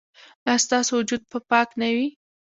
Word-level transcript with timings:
ایا 0.45 0.57
ستاسو 0.65 0.91
وجود 0.99 1.21
به 1.31 1.39
پاک 1.49 1.69
نه 1.81 1.89
وي؟ 1.95 2.07